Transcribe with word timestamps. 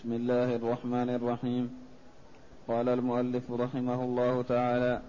بسم 0.00 0.12
الله 0.12 0.56
الرحمن 0.56 1.10
الرحيم. 1.10 1.76
قال 2.68 2.88
المؤلف 2.88 3.50
رحمه 3.50 4.04
الله 4.04 4.42
تعالى 4.42 5.02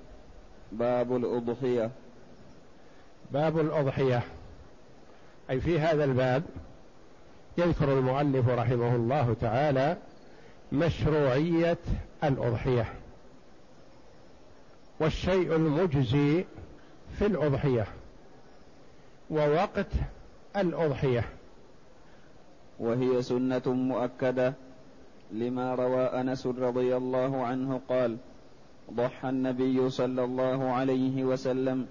باب 0.71 1.15
الأضحية. 1.15 1.91
باب 3.31 3.59
الأضحية. 3.59 4.23
أي 5.49 5.59
في 5.59 5.79
هذا 5.79 6.04
الباب 6.04 6.43
يذكر 7.57 7.99
المؤلف 7.99 8.49
رحمه 8.49 8.96
الله 8.96 9.35
تعالى 9.41 9.97
مشروعية 10.71 11.78
الأضحية 12.23 12.94
والشيء 15.00 15.55
المجزي 15.55 16.46
في 17.20 17.26
الأضحية 17.26 17.88
ووقت 19.30 19.92
الأضحية. 20.58 21.23
وهي 22.80 23.21
سنة 23.21 23.62
مؤكدة 23.66 24.54
لما 25.32 25.75
روى 25.75 26.04
أنس 26.04 26.48
رضي 26.48 26.98
الله 26.98 27.44
عنه 27.44 27.81
قال 27.90 28.17
ضحى 28.94 29.30
النبي 29.30 29.90
صلى 29.90 30.23
الله 30.23 30.70
عليه 30.70 31.23
وسلم 31.23 31.88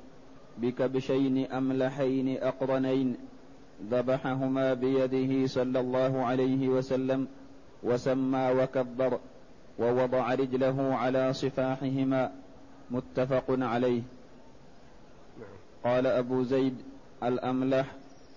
بكبشين 0.58 1.52
أملحين 1.52 2.38
أقرنين 2.42 3.16
ذبحهما 3.90 4.74
بيده 4.74 5.46
صلى 5.46 5.80
الله 5.80 6.24
عليه 6.24 6.68
وسلم 6.68 7.28
وسمى 7.82 8.52
وكبر 8.58 9.18
ووضع 9.78 10.34
رجله 10.34 10.94
على 10.94 11.32
صفاحهما 11.32 12.32
متفق 12.90 13.44
عليه. 13.48 14.02
قال 15.84 16.06
أبو 16.06 16.42
زيد 16.42 16.76
الأملح 17.22 17.86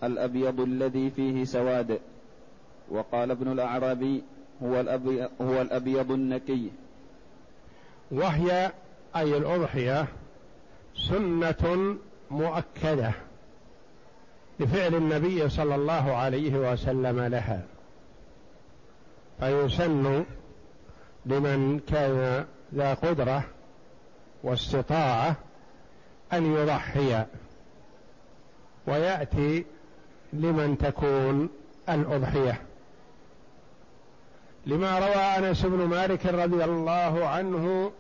الأبيض 0.04 0.60
الذي 0.60 1.10
فيه 1.10 1.44
سواد. 1.44 2.00
وقال 2.92 3.32
ابن 3.32 3.52
الأعرابي 3.52 4.24
هو 4.64 4.80
الأبيض, 4.80 5.30
هو 5.42 5.62
الأبيض 5.62 6.12
النكي 6.12 6.72
وهي 8.12 8.72
أي 9.16 9.38
الأضحية 9.38 10.08
سنة 10.96 11.96
مؤكدة 12.32 13.12
لفعل 14.60 14.96
النبي 14.96 15.50
صلى 15.50 15.76
الله 15.76 16.16
عليه 16.16 16.72
وسلم 16.72 17.20
لها. 17.20 17.62
فيسن 19.40 20.26
لمن 21.26 21.80
كان 21.80 22.46
ذا 22.76 22.94
قدرة 22.94 23.44
واستطاعة 24.44 25.36
أن 26.34 26.54
يضحي. 26.54 27.26
ويأتي 28.88 29.66
لمن 30.34 30.78
تكون 30.78 31.50
الأضحية. 31.90 32.62
لما 34.66 35.00
روى 35.00 35.48
أنس 35.48 35.66
بن 35.66 35.86
مالك 35.86 36.26
رضي 36.26 36.64
الله 36.64 37.28
عنه 37.28 37.92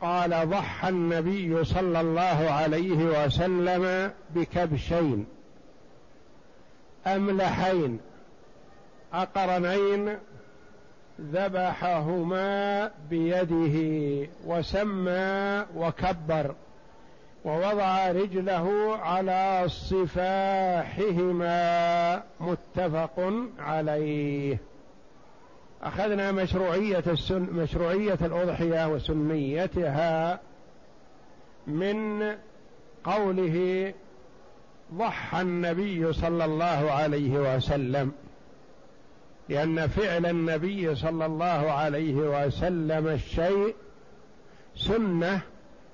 قال 0.00 0.50
ضحى 0.50 0.88
النبي 0.88 1.64
صلى 1.64 2.00
الله 2.00 2.50
عليه 2.50 3.24
وسلم 3.24 4.12
بكبشين. 4.34 5.26
أملحين. 7.06 8.00
أقرنين. 9.12 10.18
ذبحهما 11.20 12.90
بيده 13.10 13.76
وسمى 14.46 15.64
وكبر. 15.76 16.54
ووضع 17.44 18.10
رجله 18.10 18.96
على 19.02 19.64
صفاحهما. 19.66 21.42
متفق 22.40 23.32
عليه. 23.58 24.58
أخذنا 25.82 26.32
مشروعية 26.32 27.02
السن 27.06 27.42
مشروعية 27.42 28.18
الأضحية 28.22 28.88
وسنيتها 28.88 30.40
من 31.66 32.22
قوله 33.04 33.94
ضحى 34.94 35.40
النبي 35.40 36.12
صلى 36.12 36.44
الله 36.44 36.90
عليه 36.90 37.56
وسلم 37.56 38.12
لأن 39.48 39.86
فعل 39.86 40.26
النبي 40.26 40.94
صلى 40.94 41.26
الله 41.26 41.70
عليه 41.72 42.14
وسلم 42.14 43.06
الشيء 43.08 43.74
سنة 44.76 45.40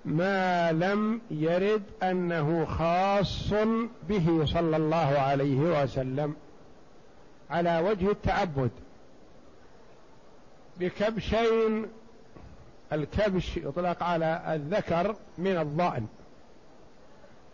ما 0.05 0.73
لم 0.73 1.21
يرد 1.31 1.83
أنه 2.03 2.65
خاص 2.65 3.53
به 4.09 4.45
صلى 4.45 4.77
الله 4.77 5.19
عليه 5.19 5.83
وسلم 5.83 6.35
على 7.51 7.79
وجه 7.79 8.11
التعبد. 8.11 8.71
بكبشين 10.81 11.87
الكبش 12.93 13.57
يطلق 13.57 14.03
على 14.03 14.43
الذكر 14.55 15.17
من 15.39 15.57
الضأن. 15.59 16.07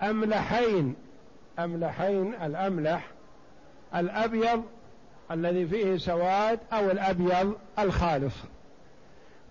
أملحين 0.02 0.94
أملحين 1.58 2.34
الأملح 2.34 3.10
الأبيض 3.94 4.64
الذي 5.30 5.66
فيه 5.66 5.96
سواد 5.96 6.58
أو 6.72 6.90
الأبيض 6.90 7.56
الخالص. 7.78 8.34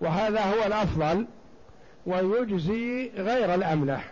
وهذا 0.02 0.42
هو 0.42 0.66
الأفضل 0.66 1.26
ويجزي 2.06 3.12
غير 3.16 3.56
الأملح. 3.56 4.12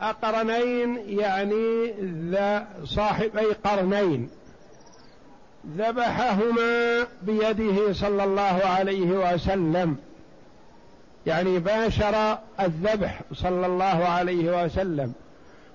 أقرنين 0.00 1.18
يعني 1.18 1.92
ذا 2.30 2.66
صاحبي 2.84 3.44
قرنين. 3.64 4.30
ذبحهما 5.78 7.06
بيده 7.22 7.92
صلى 7.92 8.24
الله 8.24 8.60
عليه 8.64 9.34
وسلم. 9.34 9.96
يعني 11.26 11.58
باشر 11.58 12.38
الذبح 12.60 13.20
صلى 13.32 13.66
الله 13.66 13.84
عليه 13.84 14.64
وسلم 14.64 15.12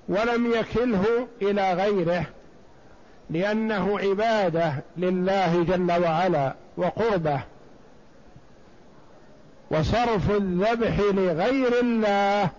ولم 0.09 0.51
يكله 0.51 1.27
إلى 1.41 1.73
غيره 1.73 2.25
لأنه 3.29 3.99
عبادة 3.99 4.73
لله 4.97 5.63
جل 5.63 5.91
وعلا 6.03 6.53
وقربه. 6.77 7.41
وصرف 9.71 10.31
الذبح 10.31 10.99
لغير 10.99 11.79
الله 11.79 12.49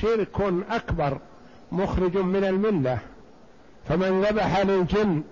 شرك 0.00 0.40
أكبر 0.70 1.18
مخرج 1.72 2.16
من 2.16 2.44
الملة. 2.44 2.98
فمن 3.88 4.22
ذبح 4.22 4.58
للجن 4.58 5.22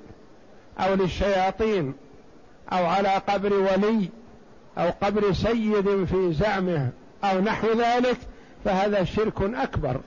أو 0.79 0.95
للشياطين 0.95 1.95
أو 2.73 2.87
على 2.87 3.09
قبر 3.09 3.53
ولي 3.53 4.09
أو 4.79 4.91
قبر 5.03 5.33
سيد 5.33 6.05
في 6.05 6.33
زعمه 6.33 6.91
أو 7.25 7.41
نحو 7.41 7.69
ذلك 7.73 8.17
فهذا 8.65 9.05
شرك 9.05 9.43
أكبر 9.43 10.01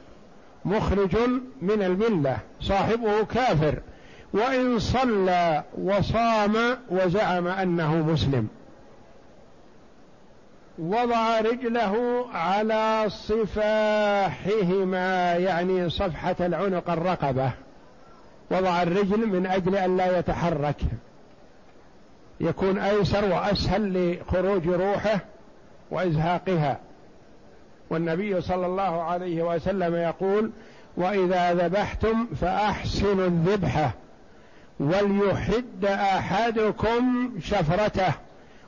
مخرج 0.66 1.16
من 1.62 1.84
الملة 1.84 2.38
صاحبه 2.62 3.24
كافر. 3.24 3.80
وإن 4.34 4.80
صلى 4.80 5.64
وصام 5.82 6.56
وزعم 6.90 7.48
أنه 7.48 7.96
مسلم. 7.96 8.48
وضع 10.80 11.40
رجله 11.40 12.26
على 12.34 13.06
صفاحهما 13.08 14.66
يعني 15.36 15.90
صفحة 15.90 16.36
العنق 16.40 16.90
الرقبة. 16.90 17.52
وضع 18.52 18.84
الرجل 18.84 19.28
من 19.28 19.46
أجل 19.46 19.76
أن 19.76 19.98
لا 19.98 20.20
يتحرك. 20.20 20.82
يكون 22.40 22.80
أيسر 22.80 23.26
وأسهل 23.26 24.14
لخروج 24.20 24.68
روحه 24.68 25.20
وإزهاقها. 25.92 26.80
والنبي 27.90 28.42
صلى 28.42 28.66
الله 28.66 29.04
عليه 29.04 29.44
وسلم 29.44 29.96
يقول 29.96 30.52
وإذا 30.98 31.54
ذبحتم 31.54 32.28
فأحسنوا 32.42 33.26
الذبحة 33.26 33.92
وليحد 34.80 35.86
أحدكم 35.86 37.32
شفرته 37.42 38.14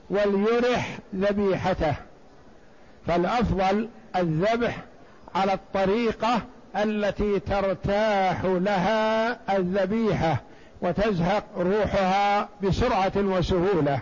وليرح 0.10 0.98
ذبيحته. 1.16 1.96
فالأفضل 3.07 3.90
الذبح 4.16 4.78
على 5.36 5.54
الطريقة 5.54 6.42
التي 6.83 7.39
ترتاح 7.39 8.45
لها 8.45 9.38
الذبيحة 9.57 10.41
وتزهق 10.81 11.44
روحها 11.57 12.50
بسرعة 12.63 13.12
وسهولة. 13.18 14.00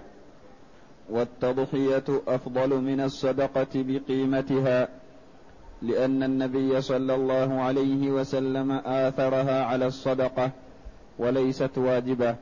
والتضحية 1.10 2.04
أفضل 2.28 2.70
من 2.82 3.02
الصدقة 3.02 3.68
بقيمتها 3.76 4.88
لأن 5.82 6.24
النبي 6.24 6.82
صلى 6.82 7.16
الله 7.16 7.62
عليه 7.62 8.12
وسلم 8.12 8.72
آثرها 8.72 9.66
على 9.66 9.88
الصدقة 9.88 10.52
وليست 11.20 11.78
واجبة. 11.78 12.36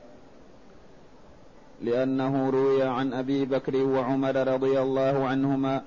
لأنه 1.81 2.49
روي 2.49 2.83
عن 2.83 3.13
أبي 3.13 3.45
بكر 3.45 3.75
وعمر 3.75 4.47
رضي 4.47 4.79
الله 4.79 5.27
عنهما 5.27 5.81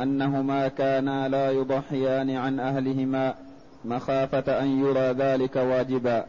أنهما 0.00 0.68
كانا 0.68 1.28
لا 1.28 1.50
يضحيان 1.50 2.30
عن 2.30 2.60
أهلهما 2.60 3.34
مخافة 3.84 4.60
أن 4.60 4.80
يرى 4.84 5.12
ذلك 5.12 5.56
واجبا. 5.56 6.26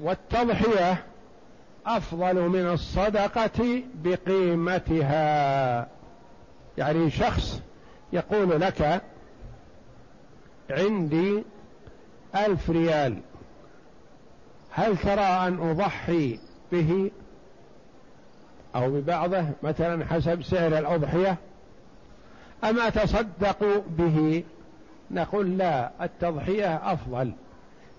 والتضحية 0.00 1.04
أفضل 1.86 2.48
من 2.48 2.66
الصدقة 2.70 3.82
بقيمتها. 3.94 5.88
يعني 6.78 7.10
شخص 7.10 7.62
يقول 8.12 8.60
لك 8.60 9.02
عندي 10.70 11.44
ألف 12.36 12.70
ريال 12.70 13.18
هل 14.70 14.96
ترى 14.98 15.20
أن 15.20 15.70
أضحي 15.70 16.38
به؟ 16.72 17.10
أو 18.76 18.90
ببعضه 18.90 19.44
مثلا 19.62 20.04
حسب 20.04 20.42
سعر 20.42 20.78
الأضحية 20.78 21.36
أما 22.64 22.88
تصدق 22.88 23.84
به 23.88 24.44
نقول 25.10 25.58
لا 25.58 25.90
التضحية 26.00 26.92
أفضل 26.92 27.32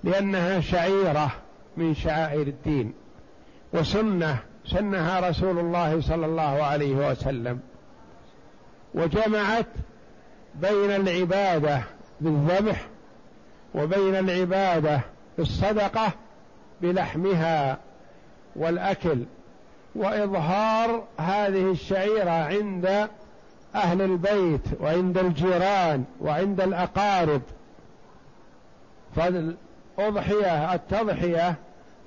لأنها 0.04 0.60
شعيرة 0.60 1.32
من 1.78 1.96
شعائر 1.96 2.48
الدين 2.48 2.94
وسنة 3.74 4.40
سنها 4.66 5.30
رسول 5.30 5.60
الله 5.60 6.02
صلى 6.02 6.26
الله 6.26 6.64
عليه 6.64 7.10
وسلم 7.12 7.60
وجمعت 8.94 9.68
بين 10.56 10.92
العبادة 10.92 11.82
بالذبح 12.22 12.88
وبين 13.76 14.16
العبادة 14.16 15.02
بالصدقة 15.38 16.12
بلحمها 16.82 17.78
والأكل 18.56 19.24
وإظهار 19.96 21.04
هذه 21.20 21.72
الشعيرة 21.72 22.32
عند 22.32 23.10
أهل 23.76 24.02
البيت 24.02 24.62
وعند 24.80 25.18
الجيران 25.18 26.04
وعند 26.22 26.62
الأقارب. 26.62 27.42
فالأضحية 29.16 30.74
التضحية 30.74 31.56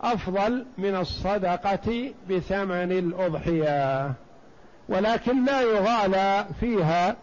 أفضل 0.00 0.66
من 0.78 0.96
الصدقة 0.96 2.12
بثمن 2.30 2.92
الأضحية. 2.92 4.12
ولكن 4.88 5.44
لا 5.44 5.60
يغالى 5.60 6.46
فيها 6.60 7.16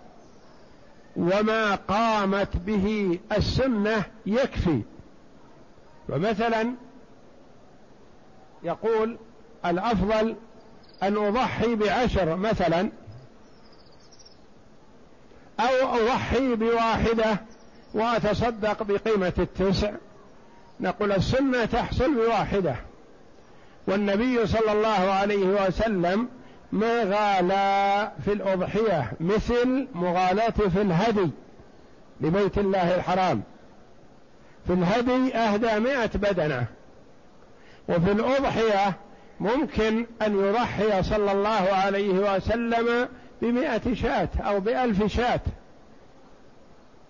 وما 1.17 1.75
قامت 1.75 2.57
به 2.57 3.19
السنة 3.37 4.03
يكفي. 4.25 4.81
فمثلا 6.07 6.73
يقول 8.63 9.17
الأفضل 9.65 10.35
أن 11.03 11.17
أضحي 11.17 11.75
بعشر 11.75 12.35
مثلا 12.35 12.89
أو 15.59 15.95
أضحي 15.95 16.55
بواحدة 16.55 17.41
وأتصدق 17.93 18.83
بقيمة 18.83 19.33
التسع. 19.39 19.91
نقول 20.79 21.11
السنة 21.11 21.65
تحصل 21.65 22.15
بواحدة. 22.15 22.75
والنبي 23.87 24.47
صلى 24.47 24.71
الله 24.71 25.11
عليه 25.11 25.67
وسلم 25.67 26.27
ما 26.71 27.03
غالى 27.03 28.11
في 28.25 28.33
الأضحية 28.33 29.11
مثل 29.19 29.87
مغالاته 29.93 30.69
في 30.69 30.81
الهدي 30.81 31.29
لبيت 32.21 32.57
الله 32.57 32.95
الحرام. 32.95 33.43
في 34.67 34.73
الهدي 34.73 35.35
أهدى 35.35 35.79
مئة 35.79 36.09
بدنة. 36.15 36.65
وفي 37.89 38.11
الأضحية 38.11 38.93
ممكن 39.39 40.05
أن 40.21 40.39
يضحي 40.39 41.03
صلى 41.03 41.31
الله 41.31 41.67
عليه 41.71 42.35
وسلم 42.35 43.07
بمئة 43.41 43.93
شاة 43.93 44.29
أو 44.39 44.59
بألف 44.59 45.03
شاة. 45.05 45.41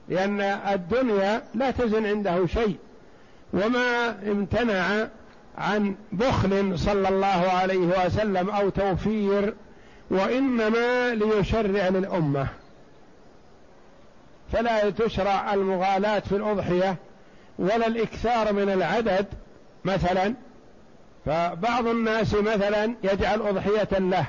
لأن 0.10 0.42
الدنيا 0.42 1.44
لا 1.56 1.72
تزن 1.72 2.06
عنده 2.06 2.46
شيء. 2.46 2.76
وما 3.54 4.10
امتنع 4.28 5.08
عن 5.58 5.96
بخل 6.12 6.80
صلى 6.80 7.10
الله 7.10 7.52
عليه 7.52 8.06
وسلم 8.06 8.50
أو 8.50 8.70
توفير 8.70 9.54
وإنما 10.10 11.16
ليشرع 11.16 11.88
للأمة. 11.88 12.48
فلا 14.54 14.90
تشرع 14.90 15.54
المغالاة 15.54 16.20
في 16.20 16.36
الأضحية 16.36 16.96
ولا 17.60 17.88
الإكثار 17.88 18.54
من 18.54 18.70
العدد 18.70 19.26
مثلا. 19.86 20.34
فبعض 21.26 21.88
الناس 21.88 22.34
مثلا 22.34 22.96
يجعل 23.04 23.42
أضحية 23.42 24.00
له. 24.00 24.26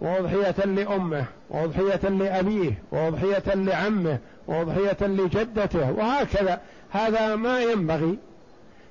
وأضحية 0.00 0.64
لأمه 0.64 1.24
وأضحية 1.50 2.08
لأبيه 2.08 2.82
وأضحية 2.92 3.54
لعمه 3.54 4.18
وأضحية 4.46 5.06
لجدته 5.06 5.92
وهكذا. 5.92 6.60
هذا 6.90 7.36
ما 7.36 7.60
ينبغي. 7.60 8.18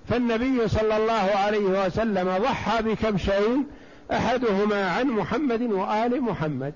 فالنبي 0.10 0.68
صلى 0.68 0.98
الله 0.98 1.32
عليه 1.36 1.86
وسلم 1.86 2.38
ضحى 2.38 2.84
بكبشين 2.84 3.66
أحدهما 4.12 4.90
عن 4.90 5.08
محمد 5.08 5.62
وآل 5.62 6.22
محمد. 6.22 6.74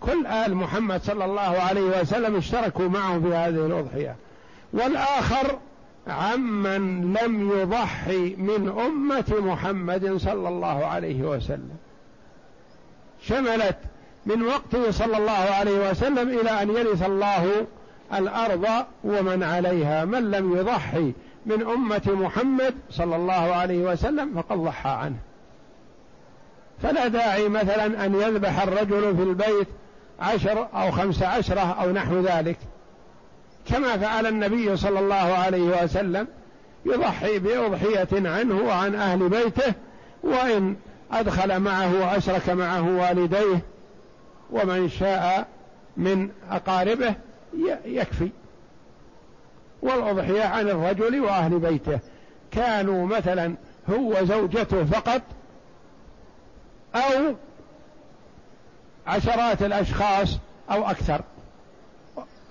كل 0.00 0.26
آل 0.26 0.54
محمد 0.54 1.02
صلى 1.02 1.24
الله 1.24 1.40
عليه 1.40 2.00
وسلم 2.00 2.36
اشتركوا 2.36 2.88
معه 2.88 3.20
في 3.20 3.28
هذه 3.28 3.66
الأضحية. 3.66 4.16
والآخر 4.72 5.58
عمن 6.06 7.14
لم 7.22 7.50
يضحي 7.50 8.34
من 8.38 8.68
أمة 8.86 9.34
محمد 9.38 10.16
صلى 10.16 10.48
الله 10.48 10.86
عليه 10.86 11.22
وسلم. 11.22 11.76
شملت 13.28 13.76
من 14.26 14.42
وقته 14.42 14.90
صلى 14.90 15.16
الله 15.16 15.32
عليه 15.32 15.90
وسلم 15.90 16.40
إلى 16.40 16.62
أن 16.62 16.70
يرث 16.70 17.06
الله 17.06 17.66
الأرض 18.14 18.66
ومن 19.04 19.42
عليها. 19.42 20.04
من 20.04 20.30
لم 20.30 20.56
يضحي 20.56 21.12
من 21.46 21.62
أمة 21.62 22.02
محمد 22.06 22.74
صلى 22.90 23.16
الله 23.16 23.54
عليه 23.54 23.78
وسلم 23.78 24.34
فقد 24.34 24.56
ضحى 24.56 24.90
عنه. 24.90 25.16
فلا 26.82 27.08
داعي 27.08 27.48
مثلا 27.48 28.06
أن 28.06 28.14
يذبح 28.14 28.62
الرجل 28.62 29.16
في 29.16 29.22
البيت 29.22 29.68
عشر 30.20 30.68
أو 30.74 30.90
خمس 30.90 31.22
عشرة 31.22 31.60
أو 31.60 31.90
نحو 31.90 32.20
ذلك. 32.20 32.58
كما 33.66 33.96
فعل 33.96 34.26
النبي 34.26 34.76
صلى 34.76 34.98
الله 34.98 35.14
عليه 35.14 35.82
وسلم 35.82 36.26
يضحي 36.86 37.38
بأضحية 37.38 38.08
عنه 38.12 38.60
وعن 38.60 38.94
أهل 38.94 39.28
بيته 39.28 39.72
وإن 40.22 40.76
أدخل 41.12 41.60
معه 41.60 42.00
وأشرك 42.00 42.50
معه 42.50 42.96
والديه 42.96 43.62
ومن 44.50 44.88
شاء 44.88 45.48
من 45.96 46.30
أقاربه 46.50 47.14
يكفي. 47.84 48.30
والأضحية 49.82 50.42
عن 50.44 50.68
الرجل 50.68 51.20
وأهل 51.20 51.58
بيته. 51.58 51.98
كانوا 52.50 53.06
مثلا 53.06 53.54
هو 53.90 54.24
زوجته 54.24 54.84
فقط 54.84 55.22
أو 56.94 57.34
عشرات 59.06 59.62
الأشخاص 59.62 60.38
أو 60.70 60.90
أكثر. 60.90 61.20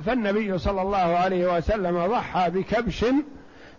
فالنبي 0.06 0.58
صلى 0.58 0.82
الله 0.82 0.98
عليه 0.98 1.58
وسلم 1.58 2.08
ضحى 2.08 2.50
بكبش 2.50 3.06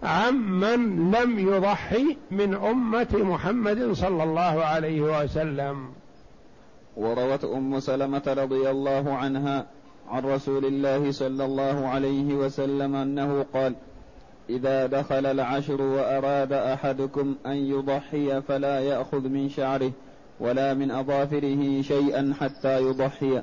عمن 0.05 1.11
لم 1.11 1.39
يضحي 1.39 2.17
من 2.31 2.55
أمة 2.55 3.09
محمد 3.13 3.93
صلى 3.93 4.23
الله 4.23 4.65
عليه 4.65 5.01
وسلم. 5.01 5.89
وروت 6.97 7.45
أم 7.45 7.81
سلمة 7.81 8.23
رضي 8.27 8.71
الله 8.71 9.13
عنها 9.15 9.67
عن 10.09 10.23
رسول 10.25 10.65
الله 10.65 11.13
صلى 11.13 11.45
الله 11.45 11.89
عليه 11.89 12.35
وسلم 12.35 12.95
أنه 12.97 13.47
قال 13.55 13.75
إذا 14.51 14.87
دخل 14.87 15.27
العشر 15.27 15.83
وأراد 15.83 16.53
أحدكم 16.53 17.35
أن 17.47 17.57
يضحي 17.57 18.43
فلا 18.43 18.81
يأخذ 18.81 19.29
من 19.29 19.49
شعره 19.49 19.91
ولا 20.41 20.75
من 20.75 20.91
أظافره 20.91 21.83
شيئا 21.83 22.35
حتى 22.41 22.81
يضحي 22.83 23.43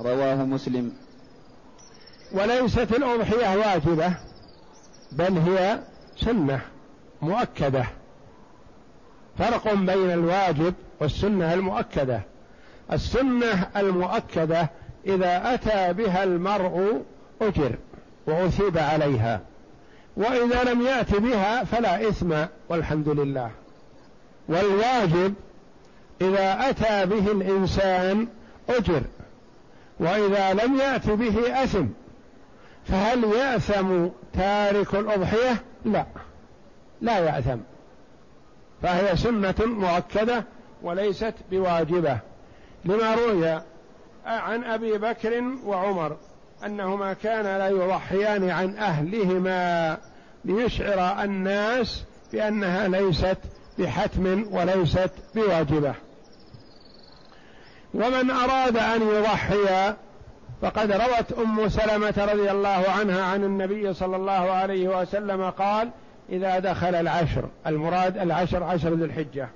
رواه 0.00 0.44
مسلم. 0.44 0.92
وليست 2.32 2.92
الأضحية 2.92 3.56
واجبة 3.58 4.16
بل 5.12 5.38
هي 5.38 5.80
سنة 6.20 6.60
مؤكدة. 7.22 7.84
فرق 9.38 9.74
بين 9.74 10.10
الواجب 10.10 10.74
والسنة 11.00 11.54
المؤكدة. 11.54 12.20
السنة 12.92 13.68
المؤكدة 13.76 14.70
إذا 15.06 15.54
أتى 15.54 15.92
بها 15.92 16.24
المرء 16.24 17.02
أجر 17.42 17.74
وأثيب 18.26 18.78
عليها. 18.78 19.40
وإذا 20.16 20.64
لم 20.64 20.82
يأت 20.82 21.14
بها 21.14 21.64
فلا 21.64 22.08
إثم 22.08 22.34
والحمد 22.68 23.08
لله. 23.08 23.50
والواجب 24.48 25.34
إذا 26.20 26.70
أتى 26.70 27.06
به 27.06 27.32
الإنسان 27.32 28.28
أجر. 28.68 29.02
وإذا 30.00 30.52
لم 30.52 30.78
يأت 30.78 31.10
به 31.10 31.62
أثم 31.64 31.86
فهل 32.88 33.24
يأثم 33.24 34.06
تارك 34.34 34.94
الأضحية؟ 34.94 35.62
لا. 35.84 36.06
لا 37.00 37.18
يأثم 37.18 37.58
فهي 38.82 39.16
سنة 39.16 39.54
مؤكدة 39.60 40.44
وليست 40.82 41.34
بواجبة. 41.50 42.18
لما 42.84 43.14
روي 43.14 43.62
عن 44.26 44.64
أبي 44.64 44.98
بكر 44.98 45.42
وعمر 45.64 46.16
أنهما 46.66 47.12
كانا 47.12 47.58
لا 47.58 47.68
يضحيان 47.68 48.50
عن 48.50 48.76
أهلهما 48.76 49.98
ليشعر 50.44 51.24
الناس 51.24 52.04
بأنها 52.32 52.88
ليست 52.88 53.38
بحتم 53.78 54.46
وليست 54.50 55.10
بواجبة. 55.34 55.94
ومن 57.94 58.30
أراد 58.30 58.76
أن 58.76 59.02
يضحي 59.02 59.94
فقد 60.62 60.92
روت 60.92 61.32
أم 61.32 61.68
سلمة 61.68 62.28
رضي 62.32 62.50
الله 62.50 62.84
عنها 62.98 63.22
عن 63.22 63.44
النبي 63.44 63.94
صلى 63.94 64.16
الله 64.16 64.32
عليه 64.32 65.00
وسلم 65.00 65.50
قال 65.50 65.90
إذا 66.28 66.58
دخل 66.58 66.94
العشر 66.94 67.48
المراد 67.66 68.18
العشر 68.18 68.62
عشر 68.62 68.94
ذي 68.94 69.04
الحجة. 69.04 69.48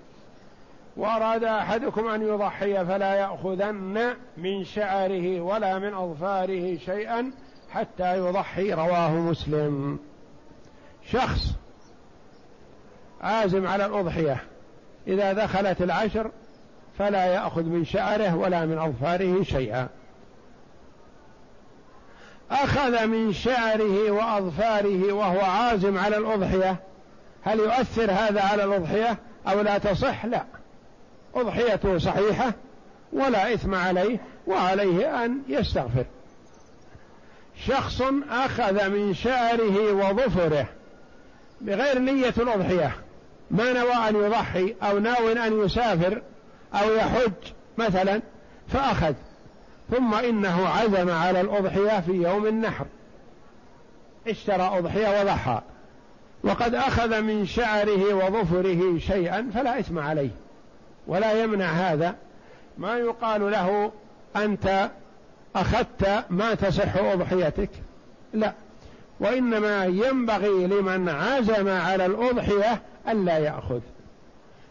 وأراد 0.96 1.44
أحدكم 1.44 2.08
أن 2.08 2.23
يضحي 2.23 2.84
فلا 2.84 3.14
يأخذن 3.14 4.14
من 4.37 4.64
شعره 4.64 5.40
ولا 5.40 5.78
من 5.78 5.94
أظفاره 5.94 6.76
شيئا 6.76 7.32
حتى 7.70 8.18
يضحي. 8.18 8.73
رواه 8.73 9.11
مسلم. 9.11 9.99
شخص 11.11 11.52
عازم 13.20 13.66
على 13.66 13.87
الأضحية. 13.87 14.37
إذا 15.06 15.32
دخلت 15.32 15.82
العشر 15.82 16.30
فلا 16.99 17.26
يأخذ 17.26 17.62
من 17.62 17.84
شعره 17.84 18.37
ولا 18.37 18.66
من 18.66 18.78
أظفاره 18.78 19.42
شيئا. 19.42 19.88
أخذ 22.54 23.06
من 23.06 23.32
شعره 23.32 24.11
وأظفاره 24.11 25.12
وهو 25.12 25.40
عازم 25.40 25.99
على 25.99 26.16
الأضحية. 26.16 26.76
هل 27.42 27.58
يؤثر 27.58 28.11
هذا 28.11 28.40
على 28.40 28.64
الأضحية؟ 28.64 29.18
أو 29.49 29.61
لا 29.61 29.78
تصح؟ 29.78 30.26
لا. 30.26 30.44
أضحيته 31.34 31.99
صحيحة 31.99 32.52
ولا 33.12 33.54
إثم 33.54 33.75
عليه 33.75 34.18
وعليه 34.46 35.25
أن 35.25 35.42
يستغفر. 35.49 36.04
شخص 37.66 38.02
أخذ 38.30 38.88
من 38.88 39.14
شعره 39.14 39.92
وظفره 39.92 40.66
بغير 41.61 41.99
نية 41.99 42.34
الأضحية 42.38 42.92
ما 43.50 43.73
نوى 43.73 43.92
أن 43.92 44.16
يضحي 44.16 44.75
أو 44.82 44.99
ناو 44.99 45.28
أن 45.28 45.64
يسافر 45.64 46.23
أو 46.75 46.94
يحج 46.94 47.32
مثلا 47.78 48.23
فأخذ. 48.68 49.14
ثم 49.90 50.14
إنه 50.14 50.68
عزم 50.68 51.10
على 51.10 51.40
الأضحية 51.40 52.00
في 52.00 52.12
يوم 52.12 52.46
النحر. 52.46 52.86
اشترى 54.28 54.78
أضحية 54.78 55.20
وضحى. 55.20 55.60
وقد 56.44 56.74
أخذ 56.74 57.20
من 57.20 57.46
شعره 57.46 58.14
وظفره 58.14 58.98
شيئا 58.98 59.50
فلا 59.54 59.78
إثم 59.78 59.98
عليه. 59.98 60.30
ولا 61.06 61.42
يمنع 61.42 61.66
هذا. 61.66 62.14
ما 62.78 62.96
يقال 62.98 63.50
له 63.50 63.92
أنت 64.36 64.90
أخذت 65.56 66.24
ما 66.30 66.54
تصح 66.54 66.96
أضحيتك. 66.96 67.70
لا. 68.32 68.52
وإنما 69.20 69.84
ينبغي 69.84 70.66
لمن 70.66 71.08
عزم 71.08 71.68
على 71.68 72.06
الأضحية 72.06 72.82
ألا 73.08 73.38
يأخذ. 73.38 73.80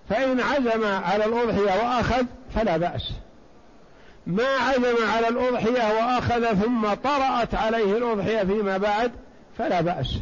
فإن 0.10 0.40
عزم 0.40 0.86
على 0.86 1.26
الأضحية 1.26 1.84
وأخذ 1.84 2.26
فلا 2.56 2.78
بأس. 2.78 3.14
ما 4.28 4.44
عزم 4.44 5.08
على 5.16 5.28
الأضحية 5.28 5.94
وأخذ 5.94 6.54
ثم 6.54 6.94
طرأت 6.94 7.56
عليه 7.56 7.98
الأضحية 7.98 8.44
فيما 8.44 8.78
بعد 8.78 9.12
فلا 9.58 9.82
بأس. 9.82 10.20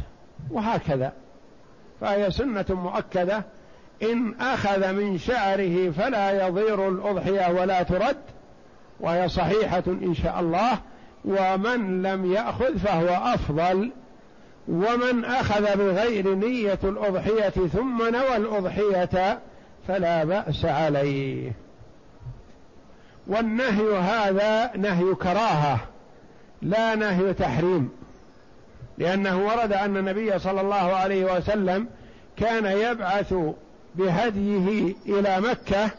وهكذا. 0.50 1.12
فهي 2.00 2.30
سنة 2.30 2.64
مؤكدة. 2.68 3.42
إن 4.02 4.34
أخذ 4.40 4.92
من 4.92 5.18
شعره 5.18 5.90
فلا 5.90 6.46
يضير 6.46 6.88
الأضحية 6.88 7.52
ولا 7.60 7.82
ترد 7.82 8.16
وهي 9.00 9.28
صحيحة 9.28 9.82
إن 9.86 10.14
شاء 10.14 10.40
الله. 10.40 10.78
ومن 11.24 12.02
لم 12.02 12.32
يأخذ 12.32 12.78
فهو 12.78 13.34
أفضل. 13.34 13.90
ومن 14.68 15.24
أخذ 15.24 15.76
بغير 15.76 16.34
نية 16.34 16.78
الأضحية 16.84 17.48
ثم 17.48 18.02
نوى 18.02 18.36
الأضحية 18.36 19.40
فلا 19.88 20.24
بأس 20.24 20.64
عليه. 20.64 21.52
والنهي 23.26 23.98
هذا 23.98 24.76
نهي 24.76 25.14
كراهة 25.14 25.80
لا 26.62 26.94
نهي 26.94 27.34
تحريم. 27.34 27.90
لأنه 28.98 29.46
ورد 29.46 29.72
أن 29.72 29.96
النبي 29.96 30.38
صلى 30.38 30.60
الله 30.60 30.76
عليه 30.76 31.36
وسلم 31.36 31.86
كان 32.36 32.64
يبعث 32.66 33.34
بهديه 33.94 34.94
إلى 35.06 35.40
مكة 35.40 35.90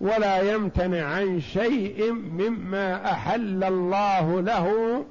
ولا 0.00 0.52
يمتنع 0.52 1.06
عن 1.06 1.40
شيء 1.40 2.12
مما 2.12 3.12
أحل 3.12 3.64
الله 3.64 4.40
له 4.40 5.04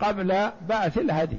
قبل 0.00 0.50
بعث 0.68 0.98
الهدي. 0.98 1.38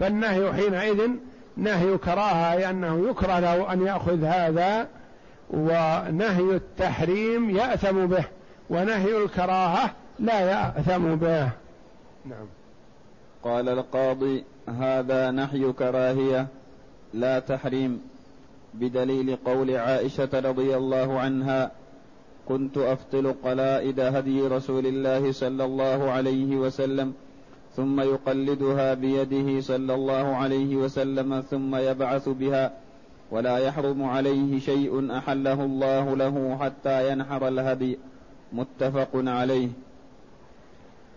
فالنهي 0.00 0.52
حينئذ 0.52 1.10
نهي 1.56 1.98
كراهة 1.98 2.56
لأنه 2.56 3.10
يكره 3.10 3.38
له 3.38 3.72
أن 3.72 3.86
يأخذ 3.86 4.24
هذا 4.24 4.88
ونهي 5.50 6.56
التحريم 6.56 7.50
يأثم 7.50 8.06
به 8.06 8.24
ونهي 8.70 9.24
الكراهة 9.24 9.90
لا 10.18 10.40
يأثم 10.40 11.14
به. 11.14 11.50
نعم. 12.24 12.46
قال 13.44 13.68
القاضي 13.68 14.44
هذا 14.68 15.30
نحي 15.30 15.72
كراهية 15.72 16.46
لا 17.14 17.38
تحريم 17.38 18.00
بدليل 18.74 19.36
قول 19.44 19.70
عائشة 19.76 20.28
رضي 20.34 20.76
الله 20.76 21.18
عنها 21.20 21.70
كنت 22.48 22.78
أفتل 22.78 23.34
قلائد 23.44 24.00
هدي 24.00 24.40
رسول 24.40 24.86
الله 24.86 25.32
صلى 25.32 25.64
الله 25.64 26.10
عليه 26.10 26.56
وسلم 26.56 27.12
ثم 27.76 28.00
يقلدها 28.00 28.94
بيده 28.94 29.60
صلى 29.60 29.94
الله 29.94 30.36
عليه 30.36 30.76
وسلم 30.76 31.40
ثم 31.40 31.76
يبعث 31.76 32.28
بها 32.28 32.72
ولا 33.30 33.58
يحرم 33.58 34.04
عليه 34.04 34.60
شيء 34.60 35.18
أحله 35.18 35.64
الله 35.64 36.16
له 36.16 36.58
حتى 36.60 37.12
ينحر 37.12 37.48
الهدي. 37.48 37.98
متفق 38.52 39.08
عليه. 39.14 39.68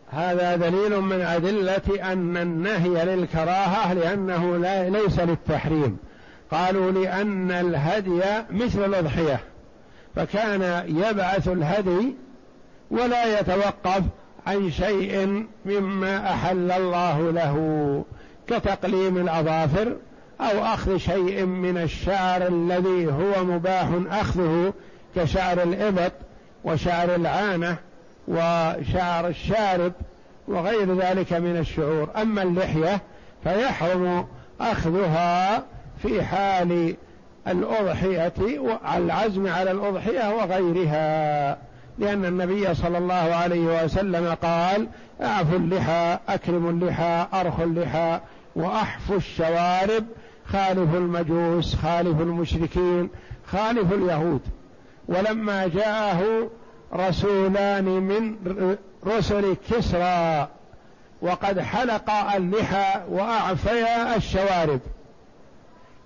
هذا 0.09 0.55
دليل 0.55 1.01
من 1.01 1.21
أدلة 1.21 2.11
أن 2.11 2.37
النهي 2.37 3.05
للكراهة 3.05 3.93
لأنه 3.93 4.57
لا 4.57 4.89
ليس 4.89 5.19
للتحريم. 5.19 5.97
قالوا 6.51 6.91
لأن 6.91 7.51
الهدي 7.51 8.21
مثل 8.51 8.85
الأضحية. 8.85 9.39
فكان 10.15 10.83
يبعث 10.87 11.47
الهدي 11.47 12.15
ولا 12.91 13.39
يتوقف 13.39 14.03
عن 14.47 14.71
شيء 14.71 15.45
مما 15.65 16.33
أحل 16.33 16.71
الله 16.71 17.31
له 17.31 18.05
كتقليم 18.47 19.17
الأظافر 19.17 19.95
أو 20.41 20.65
أخذ 20.65 20.97
شيء 20.97 21.45
من 21.45 21.77
الشعر 21.77 22.47
الذي 22.47 23.07
هو 23.07 23.43
مباح 23.43 23.87
أخذه 24.11 24.73
كشعر 25.15 25.63
الإبط 25.63 26.11
وشعر 26.63 27.15
العانة 27.15 27.77
وشعر 28.27 29.27
الشارب 29.27 29.93
وغير 30.47 30.95
ذلك 30.95 31.33
من 31.33 31.57
الشعور. 31.57 32.09
أما 32.21 32.43
اللحية 32.43 33.01
فيحرم 33.43 34.25
أخذها 34.61 35.63
في 36.01 36.23
حال 36.23 36.95
الأضحية 37.47 38.59
والعزم 38.59 39.47
على 39.47 39.71
الأضحية 39.71 40.35
وغيرها 40.35 41.57
لأن 41.99 42.25
النبي 42.25 42.75
صلى 42.75 42.97
الله 42.97 43.13
عليه 43.13 43.83
وسلم 43.83 44.33
قال 44.43 44.87
أعفوا 45.21 45.57
اللحى 45.57 46.17
أكرموا 46.29 46.71
اللحى 46.71 47.25
أرخوا 47.33 47.65
اللحى 47.65 48.19
وأحفوا 48.55 49.15
الشوارب 49.15 50.05
خالف 50.51 50.95
المجوس 50.95 51.75
خالف 51.75 52.21
المشركين 52.21 53.09
خالف 53.51 53.93
اليهود. 53.93 54.41
ولما 55.07 55.67
جاءه 55.67 56.49
رسولان 56.93 57.85
من 57.85 58.35
رسل 59.07 59.55
كسرى 59.69 60.47
وقد 61.21 61.59
حلق 61.59 62.09
اللحى 62.35 63.01
واعفيا 63.09 64.15
الشوارب. 64.15 64.79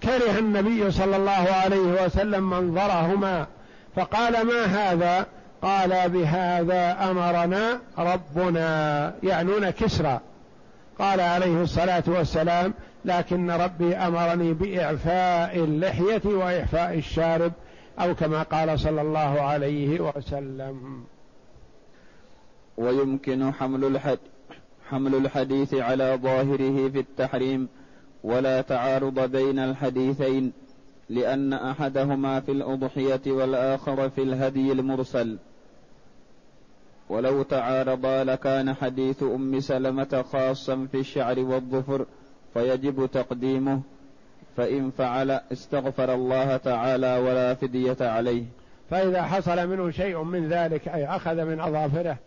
كره 0.04 0.40
النبي 0.40 0.92
صلى 0.92 1.16
الله 1.16 1.48
عليه 1.64 2.06
وسلم 2.06 2.50
منظرهما 2.50 3.48
فقال 3.96 4.46
ما 4.46 4.66
هذا؟ 4.66 5.26
قال 5.62 6.10
بهذا 6.10 6.98
أمرنا 7.12 7.80
ربنا. 7.98 9.14
يعنون 9.24 9.70
كسرى. 9.70 10.20
قال 11.00 11.20
عليه 11.20 11.64
الصلاة 11.64 12.04
والسلام 12.08 12.74
لكن 13.06 13.52
ربي 13.52 13.96
أمرني 13.96 14.54
بإعفاء 14.54 15.64
اللحية 15.64 16.22
وإعفاء 16.26 16.98
الشارب 16.98 17.52
أو 18.00 18.16
كما 18.16 18.44
قال 18.44 18.80
صلى 18.80 19.02
الله 19.02 19.42
عليه 19.42 20.00
وسلم. 20.00 21.04
ويمكن 22.78 23.54
حمل 23.54 23.86
الحد 23.86 24.20
حمل 24.90 25.16
الحديث 25.16 25.74
على 25.74 26.20
ظاهره 26.24 26.90
في 26.90 27.00
التحريم 27.00 27.68
ولا 28.24 28.62
تعارض 28.62 29.20
بين 29.20 29.60
الحديثين 29.60 30.54
لأن 31.10 31.54
أحدهما 31.54 32.40
في 32.40 32.52
الأضحية 32.52 33.22
والآخر 33.28 34.10
في 34.10 34.24
الهدي 34.24 34.72
المرسل. 34.72 35.38
ولو 37.10 37.44
تعارضا 37.44 38.24
لكان 38.24 38.74
حديث 38.74 39.24
أم 39.24 39.60
سلمة 39.60 40.26
خاصا 40.32 40.88
في 40.92 41.00
الشعر 41.00 41.40
والظفر 41.40 42.06
فيجب 42.54 43.10
تقديمه 43.14 43.82
فإن 44.58 44.92
فعل 44.98 45.32
استغفر 45.52 46.14
الله 46.14 46.58
تعالى 46.58 47.18
ولا 47.18 47.54
فدية 47.54 47.98
عليه 48.02 48.44
فإذا 48.90 49.24
حصل 49.24 49.68
منه 49.68 49.92
شيء 49.92 50.24
من 50.24 50.50
ذلك 50.50 50.88
أي 50.88 51.06
أخذ 51.06 51.46
من 51.46 51.60
أظافره 51.60 52.18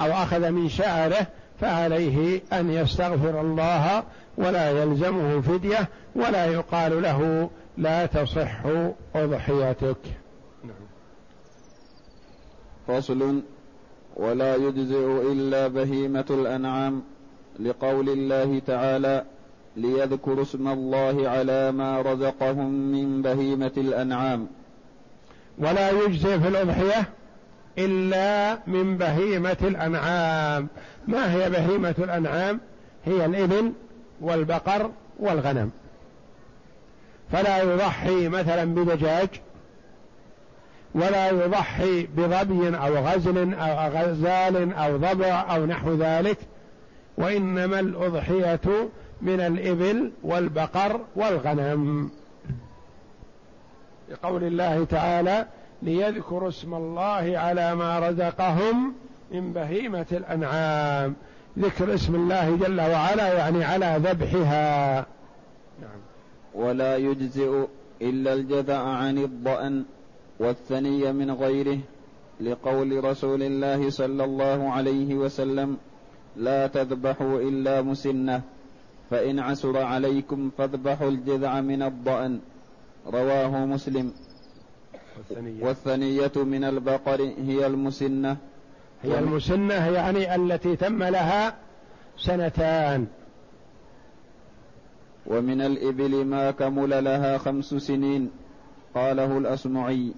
أو 0.00 0.12
أخذ 0.12 0.50
من 0.50 0.68
شعره 0.68 1.26
فعليه 1.60 2.40
أن 2.52 2.70
يستغفر 2.70 3.40
الله 3.40 4.02
ولا 4.38 4.70
يلزمه 4.70 5.40
فدية 5.40 5.88
ولا 6.14 6.46
يقال 6.46 7.02
له 7.02 7.50
لا 7.78 8.06
تصح 8.06 8.60
أضحيتك. 9.14 9.96
فصل 12.88 13.42
ولا 14.16 14.56
يجزئ 14.56 15.32
إلا 15.32 15.68
بهيمة 15.68 16.26
الأنعام 16.30 17.02
لقول 17.60 18.08
الله 18.08 18.58
تعالى 18.58 19.24
ليذكروا 19.76 20.42
اسم 20.42 20.68
الله 20.68 21.28
على 21.28 21.72
ما 21.72 22.02
رزقهم 22.02 22.70
من 22.70 23.22
بهيمة 23.22 23.72
الأنعام. 23.76 24.46
ولا 25.58 25.90
يجزئ 25.90 26.40
في 26.40 26.48
الأضحية 26.48 27.08
إلا 27.78 28.58
من 28.66 28.96
بهيمة 28.96 29.56
الأنعام. 29.62 30.68
ما 31.06 31.32
هي 31.32 31.50
بهيمة 31.50 31.94
الأنعام؟ 31.98 32.60
هي 33.04 33.24
الإبل 33.24 33.72
والبقر 34.20 34.90
والغنم. 35.18 35.70
فلا 37.32 37.62
يضحي 37.62 38.28
مثلا 38.28 38.64
بدجاج 38.64 39.28
ولا 40.94 41.30
يضحي 41.30 42.06
بظبي 42.16 42.76
أو 42.76 42.94
غزل 42.94 43.54
أو 43.54 43.88
غزال 43.88 44.74
أو 44.74 44.96
ضبع 44.96 45.56
أو 45.56 45.66
نحو 45.66 45.94
ذلك 45.94 46.38
وإنما 47.18 47.80
الأضحية 47.80 48.60
من 49.24 49.40
الإبل 49.40 50.12
والبقر 50.22 51.00
والغنم. 51.16 52.10
لقول 54.10 54.44
الله 54.44 54.84
تعالى 54.84 55.46
ليذكروا 55.82 56.48
اسم 56.48 56.74
الله 56.74 57.38
على 57.38 57.74
ما 57.74 57.98
رزقهم 57.98 58.94
من 59.32 59.52
بهيمة 59.52 60.06
الأنعام. 60.12 61.14
ذكر 61.58 61.94
اسم 61.94 62.14
الله 62.14 62.56
جل 62.56 62.80
وعلا 62.80 63.38
يعني 63.38 63.64
على 63.64 63.96
ذبحها. 63.98 65.06
نعم. 65.80 66.00
ولا 66.54 66.96
يجزئ 66.96 67.66
إلا 68.02 68.34
الجذع 68.34 68.78
عن 68.78 69.18
الضأن 69.18 69.84
والثني 70.38 71.12
من 71.12 71.30
غيره 71.30 71.78
لقول 72.40 73.04
رسول 73.04 73.42
الله 73.42 73.90
صلى 73.90 74.24
الله 74.24 74.70
عليه 74.70 75.14
وسلم 75.14 75.76
لا 76.36 76.66
تذبحوا 76.66 77.40
إلا 77.40 77.82
مسنة. 77.82 78.42
فإن 79.10 79.38
عسر 79.38 79.78
عليكم 79.78 80.50
فاذبحوا 80.58 81.08
الجذع 81.08 81.60
من 81.60 81.82
الضأن. 81.82 82.40
رواه 83.06 83.66
مسلم. 83.66 84.12
والثنية, 85.16 85.64
والثنية 85.64 86.32
من 86.36 86.64
البقر 86.64 87.20
هي 87.46 87.66
المسنة. 87.66 88.36
هي 89.02 89.18
المسنة 89.18 89.88
يعني 89.88 90.34
التي 90.34 90.76
تم 90.76 91.02
لها 91.02 91.54
سنتان. 92.18 93.06
ومن 95.26 95.60
الإبل 95.60 96.24
ما 96.24 96.50
كمل 96.50 97.04
لها 97.04 97.38
خمس 97.38 97.74
سنين 97.74 98.30
قاله 98.94 99.38
الأصمعي 99.38 100.12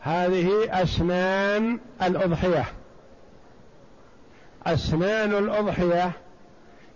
هذه 0.00 0.50
أسنان 0.82 1.78
الأضحية. 2.02 2.64
أسنان 4.66 5.34
الأضحية 5.34 6.12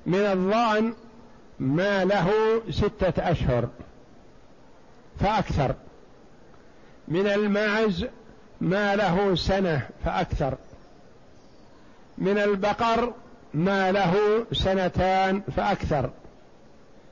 من 0.07 0.21
الظأن 0.21 0.95
ما 1.61 2.05
له 2.05 2.31
ستة 2.71 3.31
أشهر 3.31 3.69
فأكثر. 5.21 5.75
من 7.09 7.27
الماعز 7.27 8.07
ما 8.61 8.97
له 8.97 9.35
سنة 9.35 9.89
فأكثر. 10.05 10.55
من 12.19 12.39
البقر 12.39 13.13
ما 13.55 13.93
له 13.93 14.45
سنتان 14.53 15.41
فأكثر. 15.41 16.11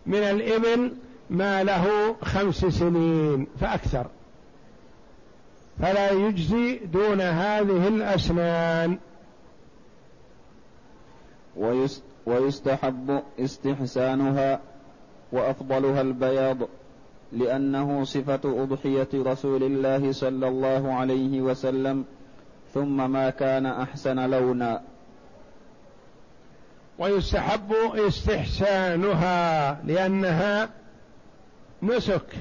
من 0.07 0.23
الإبل 0.23 0.95
ما 1.31 1.65
له 1.65 2.17
خمس 2.23 2.65
سنين 2.65 3.47
فأكثر. 3.61 4.07
فلا 5.81 6.11
يجزي 6.11 6.77
دون 6.77 7.21
هذه 7.21 7.89
الأسنان. 7.89 8.99
ويستحب 12.27 13.23
استحسانها 13.41 14.61
وأفضلها 15.33 16.01
البياض 16.01 16.57
لأنه 17.33 18.05
صفة 18.05 18.41
أضحية 18.45 19.09
رسول 19.15 19.63
الله 19.63 20.13
صلى 20.13 20.49
الله 20.49 20.95
عليه 20.95 21.41
وسلم 21.41 22.05
ثم 22.75 23.11
ما 23.11 23.31
كان 23.31 23.67
أحسن 23.67 24.31
لونا. 24.31 24.83
ويستحب 26.99 27.73
استحسانها 27.95 29.73
لأنها 29.85 30.69
نسك 31.83 32.35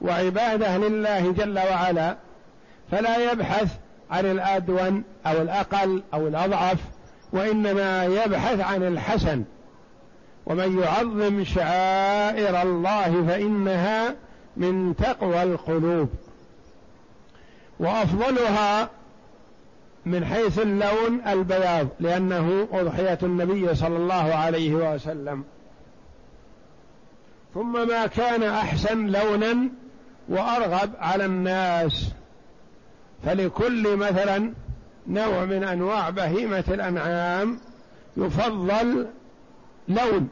وعبادة 0.00 0.78
لله 0.78 1.32
جل 1.32 1.58
وعلا 1.58 2.16
فلا 2.90 3.32
يبحث 3.32 3.76
عن 4.10 4.26
الأدون 4.26 5.04
أو 5.26 5.42
الأقل 5.42 6.02
أو 6.14 6.28
الأضعف 6.28 6.78
وإنما 7.34 8.04
يبحث 8.04 8.60
عن 8.60 8.82
الحسن. 8.82 9.44
ومن 10.46 10.78
يعظم 10.82 11.44
شعائر 11.44 12.62
الله 12.62 13.26
فإنها 13.26 14.14
من 14.56 14.96
تقوى 14.96 15.42
القلوب. 15.42 16.08
وأفضلها 17.80 18.90
من 20.06 20.24
حيث 20.24 20.58
اللون 20.58 21.20
البياض 21.26 21.88
لأنه 22.00 22.68
أضحية 22.72 23.18
النبي 23.22 23.74
صلى 23.74 23.96
الله 23.96 24.34
عليه 24.34 24.74
وسلم. 24.74 25.44
ثم 27.54 27.88
ما 27.88 28.06
كان 28.06 28.42
أحسن 28.42 29.06
لونا 29.06 29.68
وأرغب 30.28 30.90
على 31.00 31.24
الناس. 31.24 32.10
فلكل 33.24 33.96
مثلا 33.96 34.52
نوع 35.08 35.44
من 35.44 35.64
أنواع 35.64 36.10
بهيمة 36.10 36.64
الأنعام 36.68 37.58
يفضل 38.16 39.06
لون. 39.88 40.28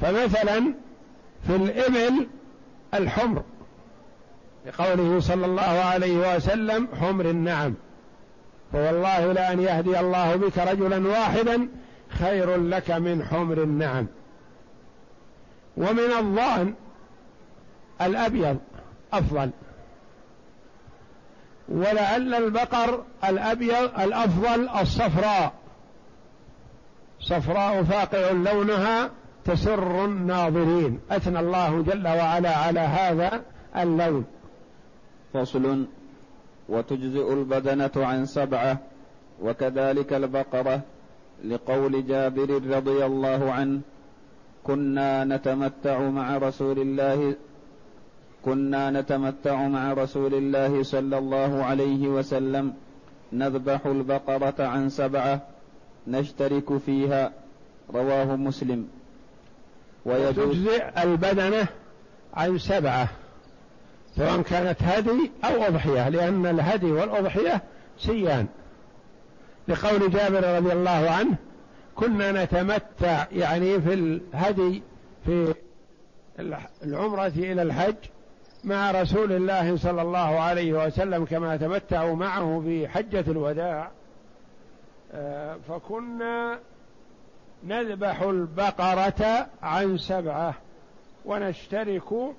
فمثلا 0.00 0.74
في 1.46 1.56
الإبل 1.56 2.26
الحمر 2.94 3.42
لقوله 4.66 5.20
صلى 5.20 5.46
الله 5.46 5.62
عليه 5.62 6.36
وسلم 6.36 6.88
حمر 7.00 7.30
النعم. 7.30 7.74
فوالله 8.72 9.32
لأن 9.32 9.60
يهدي 9.60 10.00
الله 10.00 10.36
بك 10.36 10.58
رجلا 10.58 11.08
واحدا 11.08 11.68
خير 12.08 12.56
لك 12.56 12.90
من 12.90 13.24
حمر 13.24 13.62
النعم. 13.62 14.06
ومن 15.76 16.12
الظان 16.18 16.74
الأبيض 18.00 18.58
أفضل. 19.12 19.50
ولعل 21.68 22.34
البقر 22.34 23.02
الأبيض 23.28 24.00
الأفضل 24.00 24.68
الصفراء. 24.80 25.52
صفراء 27.20 27.82
فاقع 27.82 28.30
لونها 28.30 29.10
تسر 29.44 30.04
الناظرين. 30.04 31.00
أثنى 31.10 31.40
الله 31.40 31.82
جل 31.82 32.08
وعلا 32.08 32.56
على 32.56 32.80
هذا 32.80 33.42
اللون. 33.76 34.24
فصل. 35.34 35.86
وتجزئ 36.68 37.32
البدنة 37.32 37.90
عن 37.96 38.26
سبعة 38.26 38.78
وكذلك 39.42 40.12
البقرة 40.12 40.80
لقول 41.44 42.06
جابر 42.06 42.50
رضي 42.76 43.04
الله 43.06 43.52
عنه 43.52 43.80
كنا 44.64 45.24
نتمتع 45.24 45.98
مع 46.00 46.36
رسول 46.36 46.78
الله 46.78 47.34
كنا 48.46 48.90
نتمتع 48.90 49.68
مع 49.68 49.92
رسول 49.92 50.34
الله 50.34 50.82
صلى 50.82 51.18
الله 51.18 51.64
عليه 51.64 52.08
وسلم 52.08 52.74
نذبح 53.32 53.86
البقرة 53.86 54.54
عن 54.58 54.88
سبعة 54.88 55.40
نشترك 56.06 56.78
فيها 56.78 57.32
رواه 57.94 58.36
مسلم. 58.36 58.88
وتجزئ 60.04 61.02
البدنة 61.02 61.66
عن 62.34 62.58
سبعة 62.58 63.08
سواء 64.16 64.42
كانت 64.42 64.82
هدي 64.82 65.30
أو 65.44 65.62
أضحية 65.62 66.08
لأن 66.08 66.46
الهدي 66.46 66.92
والأضحية 66.92 67.62
سيان. 67.98 68.46
لقول 69.68 70.10
جابر 70.10 70.56
رضي 70.56 70.72
الله 70.72 71.10
عنه 71.10 71.36
كنا 71.96 72.44
نتمتع 72.44 73.26
يعني 73.32 73.80
في 73.80 73.94
الهدي 73.94 74.82
في 75.24 75.54
العمرة 76.82 77.26
إلى 77.26 77.62
الحج 77.62 77.94
مع 78.66 78.90
رسول 78.90 79.32
الله 79.32 79.76
صلى 79.76 80.02
الله 80.02 80.40
عليه 80.40 80.86
وسلم 80.86 81.24
كما 81.24 81.56
تمتعوا 81.56 82.16
معه 82.16 82.62
في 82.64 82.88
حجة 82.88 83.24
الوداع 83.28 83.90
آه، 85.12 85.56
فكنا 85.68 86.58
نذبح 87.64 88.22
البقرة 88.22 89.46
عن 89.62 89.98
سبعة 89.98 90.54
ونشترك 91.24 92.34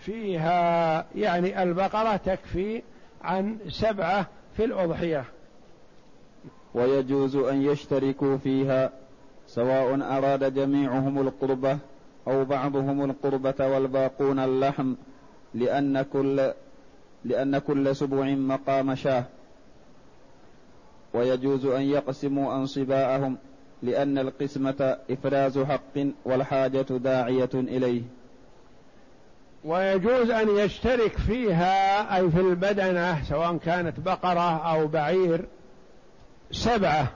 فيها 0.00 1.06
يعني 1.14 1.62
البقرة 1.62 2.16
تكفي 2.16 2.82
عن 3.22 3.58
سبعة 3.68 4.26
في 4.56 4.64
الأضحية. 4.64 5.24
ويجوز 6.74 7.36
أن 7.36 7.62
يشتركوا 7.62 8.36
فيها 8.36 8.90
سواء 9.46 9.94
أراد 10.18 10.54
جميعهم 10.54 11.20
القربة 11.20 11.78
أو 12.28 12.44
بعضهم 12.44 13.04
القربة 13.10 13.54
والباقون 13.68 14.38
اللحم. 14.38 14.94
لأن 15.54 16.02
كل 16.02 16.52
لأن 17.24 17.58
كل 17.58 17.96
سبع 17.96 18.24
مقام 18.24 18.94
شاه. 18.94 19.24
ويجوز 21.14 21.66
أن 21.66 21.82
يقسموا 21.82 22.54
أنصباءهم 22.54 23.36
لأن 23.82 24.18
القسمة 24.18 24.96
إفراز 25.10 25.58
حق 25.58 26.06
والحاجة 26.24 26.82
داعية 26.82 27.50
إليه. 27.54 28.02
ويجوز 29.64 30.30
أن 30.30 30.48
يشترك 30.56 31.18
فيها 31.18 32.16
أي 32.16 32.30
في 32.30 32.40
البدنة 32.40 33.22
سواء 33.22 33.56
كانت 33.56 34.00
بقرة 34.00 34.72
أو 34.72 34.86
بعير 34.86 35.44
سبعة. 36.50 37.06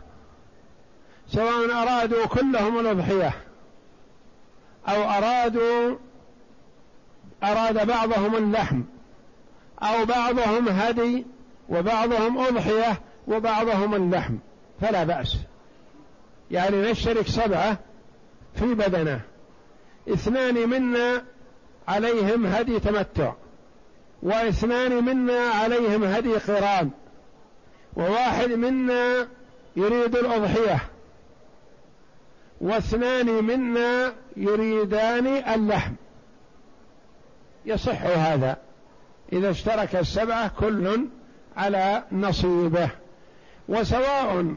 سواء 1.28 1.72
أرادوا 1.72 2.26
كلهم 2.26 2.78
الأضحية 2.80 3.32
أو 4.88 5.02
أرادوا 5.02 5.96
أراد 7.44 7.86
بعضهم 7.86 8.36
اللحم 8.36 8.82
أو 9.82 10.04
بعضهم 10.04 10.68
هدي 10.68 11.26
وبعضهم 11.68 12.38
أضحية 12.38 13.00
وبعضهم 13.28 13.94
اللحم 13.94 14.34
فلا 14.80 15.04
بأس. 15.04 15.36
يعني 16.50 16.90
نشترك 16.90 17.26
سبعة 17.26 17.78
في 18.54 18.74
بدنه. 18.74 19.20
اثنان 20.08 20.68
منا 20.68 21.24
عليهم 21.88 22.46
هدي 22.46 22.80
تمتع 22.80 23.32
واثنان 24.22 25.04
منا 25.04 25.40
عليهم 25.40 26.04
هدي 26.04 26.34
قران 26.34 26.90
وواحد 27.96 28.50
منا 28.50 29.28
يريد 29.76 30.16
الأضحية 30.16 30.78
واثنان 32.60 33.44
منا 33.44 34.12
يريدان 34.36 35.26
اللحم. 35.26 35.92
يصح 37.66 38.02
هذا. 38.02 38.56
إذا 39.32 39.50
اشترك 39.50 39.96
السبعة 39.96 40.48
كل 40.60 41.06
على 41.56 42.02
نصيبه. 42.12 42.88
وسواء 43.68 44.54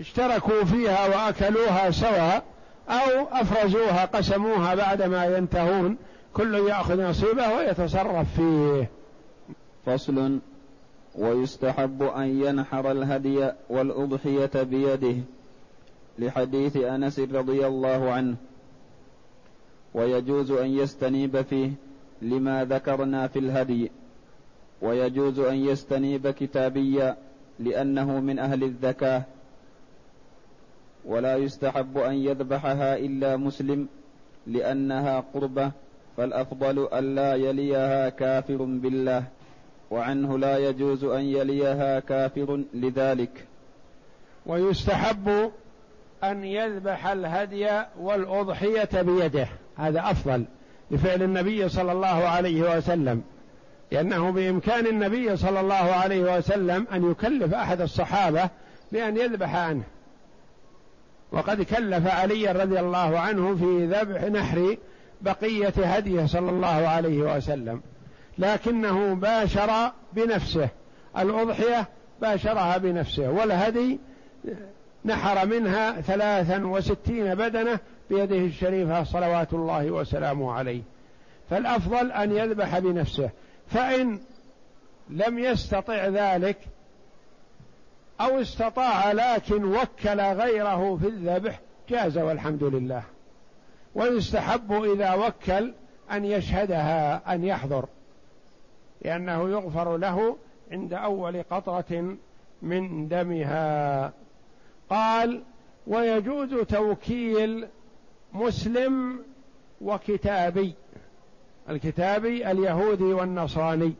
اشتركوا 0.00 0.64
فيها 0.64 1.06
وأكلوها 1.06 1.90
سواء 1.90 2.44
أو 2.88 3.26
أفرزوها 3.32 4.04
قسموها 4.04 4.74
بعدما 4.74 5.24
ينتهون 5.24 5.96
كل 6.34 6.54
يأخذ 6.54 7.02
نصيبه 7.02 7.54
ويتصرف 7.54 8.26
فيه. 8.36 8.90
فصل. 9.86 10.38
ويستحب 11.14 12.02
أن 12.02 12.44
ينحر 12.44 12.90
الهدي 12.90 13.50
والأضحية 13.70 14.50
بيده. 14.54 15.16
لحديث 16.18 16.76
أنس 16.76 17.18
رضي 17.18 17.66
الله 17.66 18.10
عنه. 18.10 18.36
ويجوز 19.94 20.50
أن 20.50 20.70
يستنيب 20.78 21.42
فيه 21.42 21.70
لما 22.22 22.64
ذكرنا 22.64 23.26
في 23.26 23.38
الهدي 23.38 23.90
ويجوز 24.82 25.38
أن 25.38 25.54
يستنيب 25.54 26.30
كتابيا 26.30 27.16
لأنه 27.58 28.20
من 28.20 28.38
أهل 28.38 28.64
الذكاء 28.64 29.22
ولا 31.04 31.36
يستحب 31.36 31.98
أن 31.98 32.14
يذبحها 32.14 32.96
إلا 32.96 33.36
مسلم 33.36 33.88
لأنها 34.46 35.24
قربة 35.34 35.70
فالأفضل 36.16 36.88
ألا 36.92 37.34
يليها 37.34 38.08
كافر 38.08 38.56
بالله 38.56 39.24
وعنه 39.90 40.38
لا 40.38 40.58
يجوز 40.58 41.04
أن 41.04 41.24
يليها 41.24 42.00
كافر 42.00 42.64
لذلك. 42.74 43.46
ويستحب 44.46 45.50
أن 46.24 46.44
يذبح 46.44 47.06
الهدي 47.06 47.68
والأضحية 48.00 49.02
بيده. 49.02 49.48
هذا 49.78 50.10
أفضل 50.10 50.44
لفعل 50.90 51.22
النبي 51.22 51.68
صلى 51.68 51.92
الله 51.92 52.28
عليه 52.28 52.76
وسلم 52.76 53.22
لأنه 53.92 54.30
بإمكان 54.30 54.86
النبي 54.86 55.36
صلى 55.36 55.60
الله 55.60 55.74
عليه 55.74 56.38
وسلم 56.38 56.86
أن 56.92 57.10
يكلف 57.10 57.54
أحد 57.54 57.80
الصحابة 57.80 58.48
بأن 58.92 59.16
يذبح 59.16 59.54
عنه. 59.54 59.82
وقد 61.32 61.62
كلف 61.62 62.06
علي 62.06 62.52
رضي 62.52 62.80
الله 62.80 63.18
عنه 63.18 63.56
في 63.56 63.86
ذبح 63.86 64.22
نحر 64.22 64.76
بقية 65.20 65.72
هديه 65.76 66.26
صلى 66.26 66.50
الله 66.50 66.88
عليه 66.88 67.36
وسلم 67.36 67.80
لكنه 68.38 69.14
باشر 69.14 69.92
بنفسه 70.12 70.68
الأضحية 71.18 71.88
باشرها 72.20 72.78
بنفسه 72.78 73.30
والهدي 73.30 73.98
نحر 75.04 75.46
منها 75.46 76.00
ثلاثا 76.00 76.66
وستين 76.66 77.34
بدنة 77.34 77.78
بيده 78.10 78.36
الشريفة 78.36 79.04
صلوات 79.04 79.52
الله 79.52 79.90
وسلامه 79.90 80.52
عليه. 80.52 80.82
فالأفضل 81.50 82.12
أن 82.12 82.32
يذبح 82.32 82.78
بنفسه. 82.78 83.30
فإن 83.66 84.20
لم 85.10 85.38
يستطع 85.38 86.06
ذلك 86.06 86.56
أو 88.20 88.40
استطاع 88.40 89.12
لكن 89.12 89.64
وكل 89.64 90.20
غيره 90.20 90.96
في 90.96 91.08
الذبح 91.08 91.60
جاز 91.88 92.18
والحمد 92.18 92.64
لله. 92.64 93.02
ويستحب 93.94 94.72
إذا 94.72 95.14
وكل 95.14 95.72
أن 96.12 96.24
يشهدها 96.24 97.34
أن 97.34 97.44
يحضر. 97.44 97.88
لأنه 99.02 99.50
يغفر 99.50 99.96
له 99.96 100.36
عند 100.72 100.94
أول 100.94 101.42
قطرة 101.42 102.16
من 102.62 103.08
دمها. 103.08 104.12
قال 104.90 105.42
ويجوز 105.86 106.54
توكيل 106.54 107.68
مسلم 108.32 109.20
وكتابي 109.80 110.74
الكتابي 111.70 112.50
اليهودي 112.50 113.04
والنصراني 113.04 113.94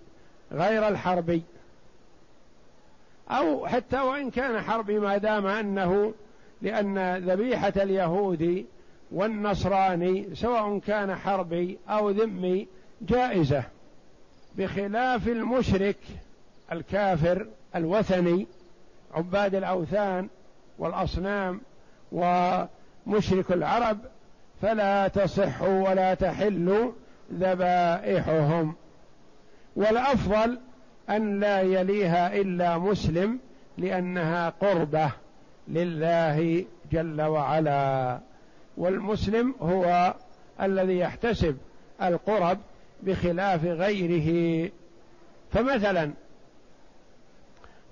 غير 0.52 0.88
الحربي. 0.88 1.42
أو 3.30 3.66
حتى 3.66 4.00
وإن 4.00 4.30
كان 4.30 4.60
حربي 4.60 4.98
ما 4.98 5.16
دام 5.16 5.46
أنه 5.46 6.14
لأن 6.62 7.16
ذبيحة 7.16 7.72
اليهودي 7.76 8.66
والنصراني 9.12 10.34
سواء 10.34 10.78
كان 10.78 11.14
حربي 11.14 11.78
أو 11.88 12.10
ذمي 12.10 12.66
جائزة 13.02 13.64
بخلاف 14.56 15.28
المشرك 15.28 15.96
الكافر 16.72 17.46
الوثني 17.76 18.46
عباد 19.14 19.54
الأوثان 19.54 20.28
والأصنام 20.78 21.60
ومشرك 22.12 23.52
العرب 23.52 23.98
فلا 24.62 25.08
تصح 25.08 25.62
ولا 25.62 26.14
تحل 26.14 26.92
ذبائحهم. 27.32 28.74
والأفضل 29.76 30.58
أن 31.10 31.40
لا 31.40 31.60
يليها 31.60 32.34
إلا 32.34 32.78
مسلم 32.78 33.38
لأنها 33.78 34.48
قربة 34.48 35.10
لله 35.68 36.64
جل 36.92 37.22
وعلا. 37.22 38.18
والمسلم 38.76 39.54
هو 39.60 40.14
الذي 40.60 40.98
يحتسب 40.98 41.56
القرب 42.02 42.58
بخلاف 43.02 43.64
غيره. 43.64 44.70
فمثلا 45.52 46.10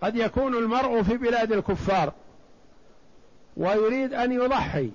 قد 0.00 0.16
يكون 0.16 0.54
المرء 0.54 1.02
في 1.02 1.16
بلاد 1.16 1.52
الكفار 1.52 2.12
ويريد 3.56 4.14
أن 4.14 4.32
يضحي 4.32 4.90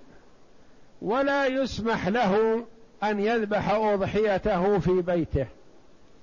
ولا 1.01 1.45
يسمح 1.45 2.07
له 2.07 2.63
أن 3.03 3.19
يذبح 3.19 3.69
أضحيته 3.69 4.79
في 4.79 5.01
بيته 5.01 5.47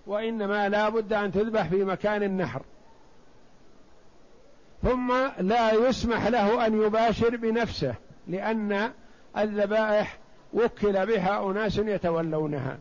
وإنما 0.06 0.68
لا 0.68 0.88
بد 0.88 1.12
أن 1.12 1.32
تذبح 1.32 1.68
في 1.68 1.84
مكان 1.84 2.22
النحر. 2.22 2.62
ثم 4.82 5.12
لا 5.38 5.72
يسمح 5.72 6.26
له 6.26 6.66
أن 6.66 6.82
يباشر 6.82 7.36
بنفسه 7.36 7.94
لأن 8.28 8.90
الذبائح 9.38 10.18
وكل 10.54 11.06
بها 11.06 11.50
أناس 11.50 11.78
يتولونها. 11.78 12.78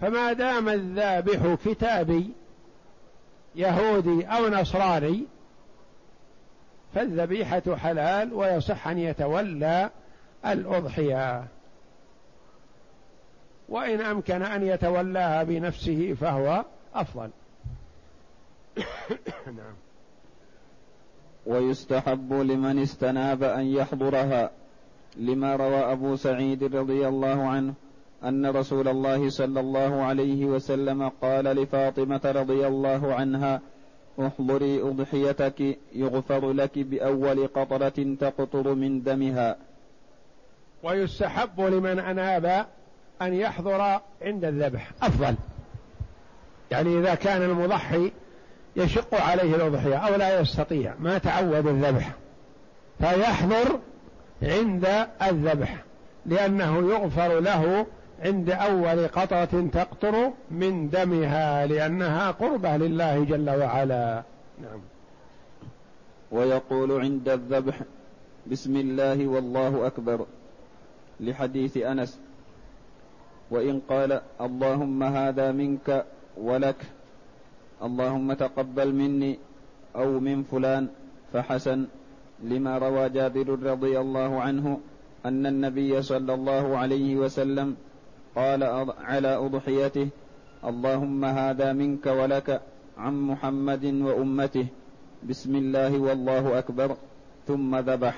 فما 0.00 0.32
دام 0.32 0.68
الذابح 0.68 1.56
كتابي 1.64 2.30
يهودي 3.54 4.26
أو 4.26 4.48
نصراني 4.48 5.24
فالذبيحة 6.94 7.76
حلال 7.76 8.34
ويصح 8.34 8.88
أن 8.88 8.98
يتولى 8.98 9.90
الأضحية. 10.46 11.44
وإن 13.68 14.00
أمكن 14.00 14.42
أن 14.42 14.62
يتولاها 14.62 15.42
بنفسه 15.42 16.14
فهو 16.20 16.64
أفضل. 16.94 17.30
نعم. 19.46 19.74
ويستحب 21.46 22.32
لمن 22.32 22.78
استناب 22.78 23.42
أن 23.42 23.66
يحضرها 23.66 24.50
لما 25.16 25.56
روى 25.56 25.92
أبو 25.92 26.16
سعيد 26.16 26.76
رضي 26.76 27.08
الله 27.08 27.48
عنه 27.48 27.74
أن 28.24 28.46
رسول 28.46 28.88
الله 28.88 29.30
صلى 29.30 29.60
الله 29.60 30.02
عليه 30.02 30.44
وسلم 30.44 31.08
قال 31.08 31.44
لفاطمة 31.44 32.20
رضي 32.24 32.66
الله 32.66 33.14
عنها 33.14 33.60
احضري 34.20 34.82
أضحيتك 34.82 35.78
يغفر 35.94 36.52
لك 36.52 36.78
بأول 36.78 37.46
قطرة 37.46 38.16
تقطر 38.20 38.74
من 38.74 39.02
دمها. 39.02 39.56
ويستحب 40.82 41.60
لمن 41.60 41.98
أناب 41.98 42.66
أن 43.22 43.34
يحضر 43.34 44.00
عند 44.22 44.44
الذبح. 44.44 44.90
أفضل. 45.02 45.34
يعني 46.70 46.98
إذا 46.98 47.14
كان 47.14 47.42
المضحي 47.42 48.12
يشق 48.76 49.14
عليه 49.14 49.54
الأضحية 49.54 49.96
أو 49.96 50.14
لا 50.14 50.40
يستطيع 50.40 50.94
ما 50.98 51.18
تعود 51.18 51.66
الذبح. 51.66 52.10
فيحضر 52.98 53.78
عند 54.42 55.06
الذبح 55.22 55.76
لأنه 56.26 56.92
يغفر 56.92 57.40
له 57.40 57.86
عند 58.24 58.50
أول 58.50 59.08
قطرة 59.08 59.68
تقطر 59.72 60.32
من 60.50 60.90
دمها 60.90 61.66
لأنها 61.66 62.30
قربة 62.30 62.76
لله 62.76 63.24
جل 63.24 63.50
وعلا. 63.50 64.22
نعم. 64.62 64.80
ويقول 66.30 67.00
عند 67.00 67.28
الذبح 67.28 67.80
بسم 68.46 68.76
الله 68.76 69.26
والله 69.26 69.86
أكبر 69.86 70.26
لحديث 71.20 71.76
أنس 71.76 72.18
وإن 73.50 73.80
قال 73.88 74.20
اللهم 74.40 75.02
هذا 75.02 75.52
منك 75.52 76.04
ولك 76.36 76.80
اللهم 77.82 78.32
تقبل 78.32 78.94
مني 78.94 79.38
أو 79.96 80.20
من 80.20 80.42
فلان 80.42 80.88
فحسن 81.32 81.86
لما 82.42 82.78
روى 82.78 83.08
جابر 83.08 83.48
رضي 83.62 84.00
الله 84.00 84.40
عنه 84.40 84.80
أن 85.26 85.46
النبي 85.46 86.02
صلى 86.02 86.34
الله 86.34 86.76
عليه 86.76 87.16
وسلم 87.16 87.76
قال 88.38 88.62
على 88.98 89.36
أضحيته 89.36 90.08
اللهم 90.64 91.24
هذا 91.24 91.72
منك 91.72 92.06
ولك 92.06 92.62
عن 92.98 93.14
محمد 93.20 93.84
وأمته 93.84 94.66
بسم 95.26 95.56
الله 95.56 95.98
والله 95.98 96.58
أكبر 96.58 96.96
ثم 97.46 97.76
ذبح. 97.76 98.16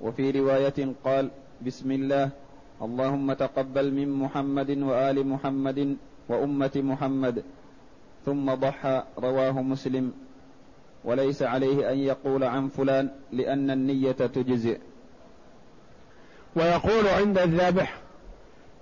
وفي 0.00 0.30
رواية 0.30 0.94
قال 1.04 1.30
بسم 1.62 1.90
الله 1.92 2.30
اللهم 2.82 3.32
تقبل 3.32 3.94
من 3.94 4.08
محمد 4.10 4.70
وآل 4.78 5.26
محمد 5.26 5.96
وأمة 6.28 6.74
محمد 6.76 7.42
ثم 8.26 8.54
ضحى 8.54 9.02
رواه 9.18 9.62
مسلم. 9.62 10.12
وليس 11.04 11.42
عليه 11.42 11.92
أن 11.92 11.98
يقول 11.98 12.44
عن 12.44 12.68
فلان 12.68 13.10
لأن 13.32 13.70
النية 13.70 14.12
تجزئ. 14.12 14.78
ويقول 16.56 17.06
عند 17.06 17.38
الذبح 17.38 18.07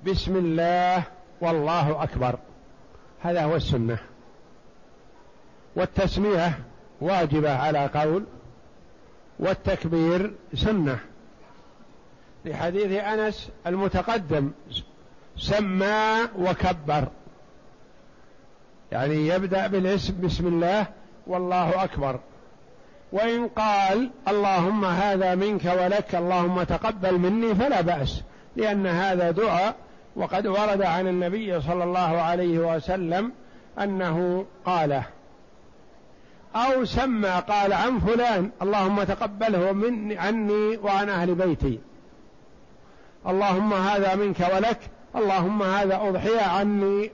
بسم 0.05 0.37
الله 0.37 1.03
والله 1.41 2.03
أكبر. 2.03 2.39
هذا 3.23 3.45
هو 3.45 3.57
السنة. 3.57 3.99
والتسمية 5.77 6.59
واجبة 7.01 7.59
على 7.59 7.91
قول 7.95 8.25
والتكبير 9.39 10.35
سنة. 10.55 10.99
لحديث 12.45 13.03
أنس 13.03 13.51
المتقدم 13.67 14.51
سمى 15.37 16.29
وكبر. 16.39 17.09
يعني 18.93 19.29
يبدأ 19.29 19.67
بالاسم 19.67 20.21
بسم 20.21 20.47
الله 20.47 20.87
والله 21.27 21.85
أكبر. 21.85 22.21
وإن 23.13 23.49
قال 23.49 24.11
اللهم 24.29 24.85
هذا 24.85 25.35
منك 25.35 25.65
ولك 25.65 26.15
اللهم 26.15 26.63
تقبل 26.63 27.19
مني 27.19 27.55
فلا 27.55 27.81
بأس 27.81 28.23
لأن 28.57 28.87
هذا 28.87 29.31
دعاء 29.31 29.75
وقد 30.17 30.47
ورد 30.47 30.83
عن 30.83 31.09
النبي 31.09 31.61
صلى 31.61 31.85
الله 31.85 32.21
عليه 32.21 32.59
وسلم 32.59 33.33
أنه 33.79 34.47
قاله 34.65 35.05
أو 36.57 36.85
سمى 36.85 37.29
قال 37.49 37.73
عن 37.73 37.99
فلان 37.99 38.51
اللهم 38.63 39.03
تقبله 39.03 39.73
من 39.73 40.19
عني 40.19 40.77
وعن 40.77 41.09
أهل 41.09 41.35
بيتي. 41.35 41.79
اللهم 43.27 43.73
هذا 43.73 44.15
منك 44.15 44.41
ولك 44.55 44.79
اللهم 45.17 45.63
هذا 45.63 45.97
أضحية 45.97 46.43
عني 46.43 47.11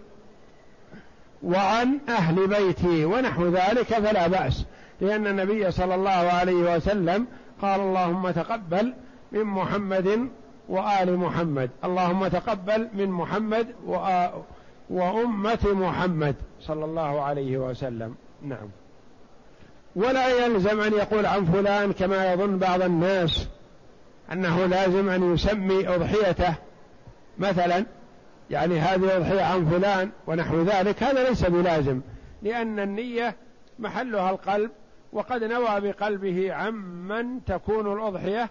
وعن 1.43 1.99
أهل 2.09 2.47
بيتي 2.47 3.05
ونحو 3.05 3.49
ذلك 3.49 3.87
فلا 3.87 4.27
بأس. 4.27 4.65
لأن 5.01 5.27
النبي 5.27 5.71
صلى 5.71 5.95
الله 5.95 6.11
عليه 6.11 6.77
وسلم 6.77 7.27
قال 7.63 7.81
اللهم 7.81 8.31
تقبل 8.31 8.95
من 9.33 9.45
محمد 9.45 10.29
وآل 10.73 11.17
محمد. 11.17 11.71
اللهم 11.85 12.29
تقبل 12.29 12.89
من 12.95 13.11
محمد 13.11 13.67
وأمة 14.91 15.59
محمد 15.65 16.35
صلى 16.61 16.85
الله 16.85 17.23
عليه 17.23 17.59
وسلم. 17.59 18.15
نعم. 18.43 18.69
ولا 19.97 20.47
يلزم 20.47 20.81
أن 20.81 20.93
يقول 20.93 21.27
عن 21.27 21.45
فلان 21.45 21.93
كما 21.93 22.33
يظن 22.33 22.59
بعض 22.59 22.83
الناس 22.83 23.49
أنه 24.33 24.67
لازم 24.67 25.09
أن 25.09 25.35
يسمي 25.35 25.89
أضحيته. 25.89 26.55
مثلا 27.39 27.85
يعني 28.51 28.79
هذه 28.79 29.17
أضحية 29.17 29.43
عن 29.43 29.67
فلان 29.67 30.11
ونحو 30.27 30.63
ذلك. 30.63 31.03
هذا 31.03 31.29
ليس 31.29 31.45
بلازم 31.45 32.01
لأن 32.43 32.79
النية 32.79 33.37
محلها 33.79 34.31
القلب 34.31 34.71
وقد 35.13 35.45
نوى 35.45 35.81
بقلبه 35.81 36.53
عمن 36.53 37.45
تكون 37.45 37.93
الأضحية 37.93 38.51